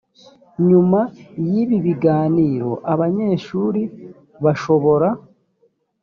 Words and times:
nyuma 0.67 0.99
y 1.51 1.53
ibi 1.61 1.77
biganiro 1.85 2.71
abanyeshuri 2.93 3.81
bashobora 4.43 5.09